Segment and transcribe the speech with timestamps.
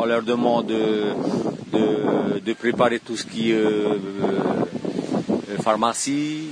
[0.00, 6.48] on leur demande de, préparer tout ce qui est euh, euh, pharmacie,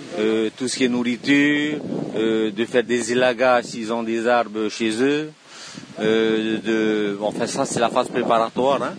[0.56, 1.78] tout ce qui est nourriture,
[2.14, 5.30] de faire des élagages s'ils ont des arbres chez eux.
[7.20, 8.82] enfin ça c'est la phase préparatoire.
[8.82, 8.94] Hein.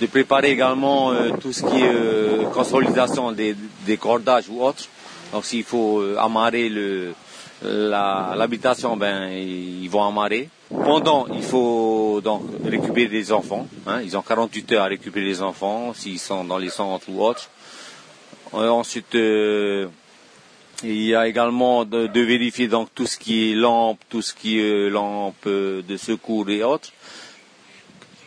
[0.00, 3.54] de préparer également tout ce qui est consolidation des,
[3.84, 4.84] des cordages ou autres.
[5.32, 7.12] Donc s'il faut amarrer le,
[7.62, 10.48] l'habitation, ben ils vont amarrer.
[10.70, 13.66] Pendant, il faut donc récupérer les enfants.
[13.86, 14.00] Hein.
[14.02, 17.48] ils ont 48 heures à récupérer les enfants s'ils sont dans les centres ou autres.
[18.54, 19.88] Euh, ensuite, euh,
[20.84, 24.60] il y a également de, vérifier donc tout ce qui est lampe, tout ce qui
[24.60, 26.90] est lampe de secours et autres.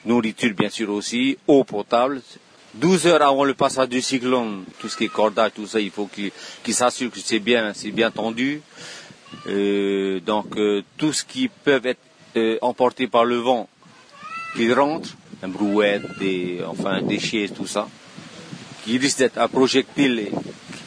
[0.05, 2.21] Nourriture bien sûr aussi, eau potable.
[2.73, 5.91] 12 heures avant le passage du cyclone, tout ce qui est cordage, tout ça, il
[5.91, 8.61] faut qu'ils s'assurent que c'est bien, c'est bien tendu.
[9.47, 11.99] Euh, donc euh, tout ce qui peut être
[12.35, 13.67] euh, emporté par le vent,
[14.55, 15.09] qui rentre,
[15.41, 17.87] un brouette, des, enfin des chaises, tout ça,
[18.83, 20.29] qui risque d'être un projectile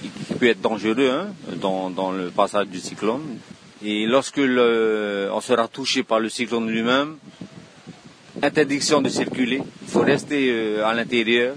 [0.03, 1.29] qui, peut être dangereux hein,
[1.61, 3.39] dans, dans, le passage du cyclone.
[3.85, 7.17] Et lorsque le, on sera touché par le cyclone lui-même,
[8.43, 11.55] interdiction de circuler, il faut rester à l'intérieur,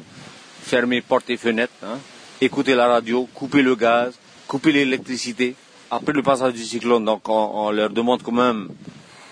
[0.62, 1.98] fermer portes et fenêtres, hein,
[2.42, 4.14] écouter la radio, couper le gaz,
[4.48, 5.56] couper l'électricité,
[5.92, 8.70] après le passage du cyclone, donc on, leur demande quand même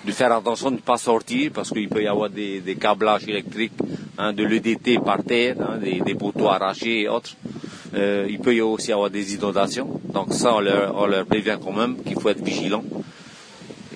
[0.05, 3.73] de faire attention de ne pas sortir parce qu'il peut y avoir des, câblages électriques,
[4.17, 7.35] hein, de l'EDT par terre, hein, des, poteaux arrachés et autres.
[7.95, 10.01] Euh, il peut y aussi avoir des inondations.
[10.13, 12.83] Donc ça, on leur, on leur prévient quand même qu'il faut être vigilant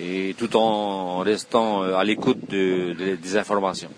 [0.01, 3.89] et tout en restant euh, à l'écoute des informations.